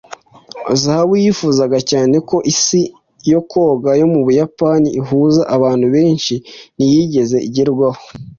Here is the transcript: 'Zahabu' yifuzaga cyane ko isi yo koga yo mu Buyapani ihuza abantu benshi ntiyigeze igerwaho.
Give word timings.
'Zahabu' 0.75 1.21
yifuzaga 1.23 1.79
cyane 1.89 2.15
ko 2.29 2.37
isi 2.51 2.81
yo 3.31 3.39
koga 3.51 3.89
yo 4.01 4.07
mu 4.13 4.19
Buyapani 4.25 4.87
ihuza 4.99 5.41
abantu 5.55 5.85
benshi 5.95 6.35
ntiyigeze 6.75 7.37
igerwaho. 7.47 8.01